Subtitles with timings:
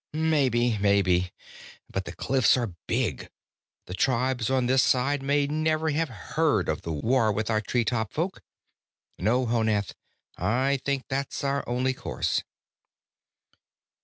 [0.13, 1.31] "Maybe, maybe.
[1.87, 3.29] But the cliffs are big.
[3.85, 7.85] The tribes on this side may never have heard of the war with our tree
[7.85, 8.41] top folk.
[9.19, 9.93] No, Honath,
[10.39, 12.41] I think that's our only course."